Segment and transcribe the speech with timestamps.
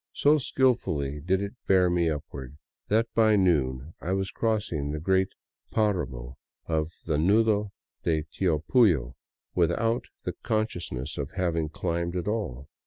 [0.13, 2.57] So skillfully did it bear me upward
[2.87, 5.29] that by noon I was crossing the great
[5.69, 7.69] paramo of the Nudo
[8.01, 9.13] de Tiopullo,
[9.53, 12.67] without the consciousness of having climbed at all.